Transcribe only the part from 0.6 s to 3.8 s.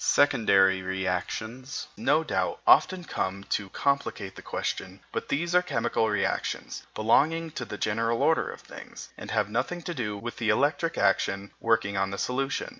reactions, no doubt, often come to